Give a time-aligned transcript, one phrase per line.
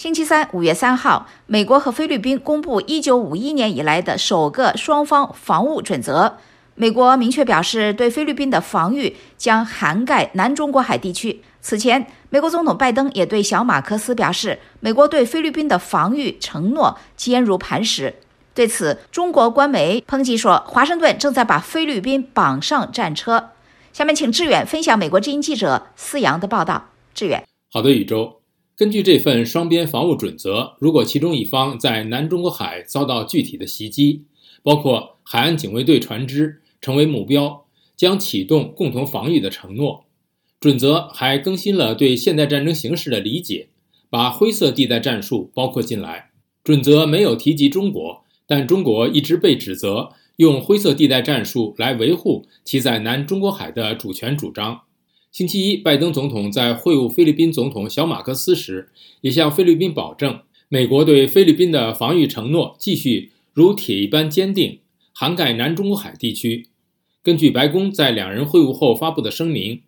[0.00, 6.38] 星期三，五月三号，美国和菲律宾公布一九五一年以来的首个双方防务准则。
[6.74, 11.42] 美国明确表示，对菲律宾的防御将涵盖南中国海地区。
[11.60, 18.14] 此前，美国总统拜登也对小马克思表示，美国对菲律宾的防御承诺坚如磐石。
[18.54, 23.50] 对此，中国官媒抨击说，华盛顿正在把菲律宾绑上战车。
[23.92, 26.86] 下面，请志远分享美国之音记者思阳的报道。
[27.12, 28.39] 志远，好的，宇宙。
[28.80, 34.24] 根据这份双边防务准则，如果其中一方在南中国海遭到具体的袭击，
[34.62, 40.06] 包括海岸警卫队船只成为目标，将启动共同防御的承诺。
[40.58, 43.68] 准则还更新了对现代战争形势的理解，
[44.08, 46.30] 把灰色地带战术包括进来。
[46.64, 54.80] 准则没有提及中国，但中国一直被指责用灰色地带战术来维护其在南中国海的主权主张。
[55.32, 58.88] 星期一，拜登总统在会晤菲律宾总统小马克思时，
[59.20, 64.80] 也向菲律宾保证，美国对菲律宾的防御承诺继续如铁一般坚定，
[65.12, 66.66] 涵盖南中国海地区。
[67.22, 69.82] 根据白宫在两人会晤后发布的声明，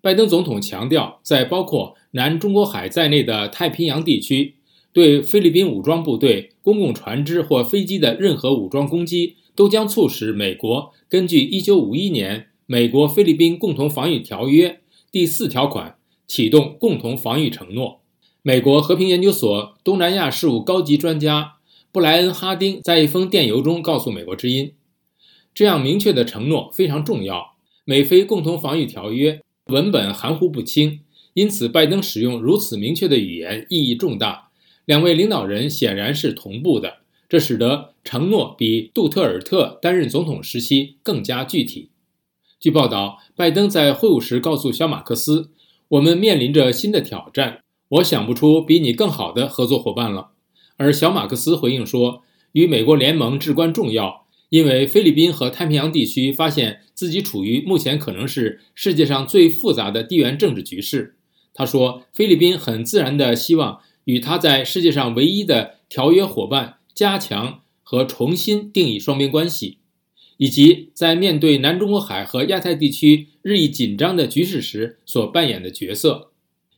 [0.00, 4.54] 拜登总统强调，在包括南中国海在内的太平洋地区，
[4.94, 12.46] 对菲律宾武装部队、公共船只或飞机的任何武装攻击，都将促使美国根据1951年。
[12.70, 14.80] 美国菲律宾共同防御条约
[15.10, 18.02] 第四条款启动共同防御承诺。
[18.42, 21.54] 美国和平研究所东南亚事务高级专家
[21.90, 24.74] 布莱恩·哈丁在一封电邮中告诉美国之音
[25.54, 27.56] ：“这样明确的承诺非常重要。
[27.86, 31.00] 美菲共同防御条约文本含糊不清，
[31.32, 34.50] 因此拜登使用如此明确的语言意义重大。
[34.84, 36.98] 两位领导人显然是同步的，
[37.30, 41.88] 这使得承诺比杜特尔特担任总统时期更加具体。”
[42.60, 45.52] 据报道，拜登在会晤时告诉小马克思
[45.90, 50.30] ：“我们面临着新的挑战，我想不出比你更好的合作伙伴了。”
[50.76, 61.14] 而小马克思回应说：“与美国联盟至关重要，因为菲律宾和太平洋地区发现自己处于目前可能是世界上最复杂的地缘政治局势。”
[61.54, 69.77] 他说：“菲律宾很自然地希望与他在世界上唯一的条约伙伴加强和重新定义双边关系。”
[70.38, 76.30] 以及在面对南中国海和亚太地区日益紧张的局势时所扮演的角色，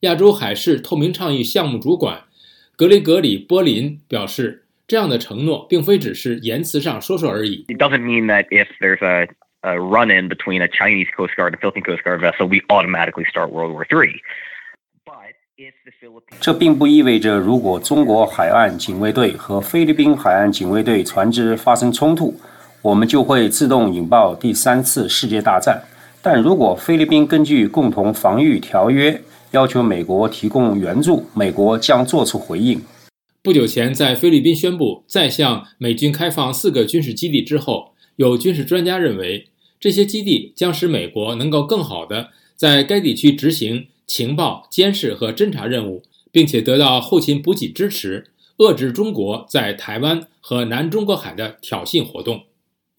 [0.00, 2.24] 亚洲海事透明倡议项目主管
[2.74, 9.28] 格雷格里·波林表示：“这样的承诺并非只是言辞上说说而已。” It doesn't mean that if there's a
[9.60, 13.50] a run-in between a Chinese Coast Guard and Philippine Coast Guard vessel, we automatically start
[13.50, 14.20] World War III.
[15.04, 22.34] But if the Philippines 这并不意味着如果中国海岸警卫队和菲律宾海岸警卫队船只发生冲突。
[22.82, 25.80] 我们就会自动引爆第三次世界大战。
[26.20, 29.22] 但如果菲律宾根据共同防御条约
[29.52, 32.80] 要求美国提供援助，美国将作出回应。
[33.40, 48.26] 不久前，在菲律宾宣布再向美军开放四个军事基地之后，有军事专家认为，这些基地将使美国能够更好地在该地区执行情报监视和侦察任务，并且得到后勤补给支持，
[48.58, 52.42] 遏制中国在台湾和南中国海的挑衅活动。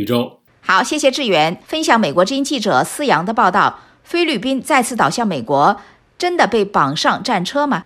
[0.00, 3.80] 宇宙好，谢谢志远分享美国之音记者思阳的报道。
[4.02, 5.80] 菲律宾再次倒向美国，
[6.18, 7.84] 真的被绑上战车吗？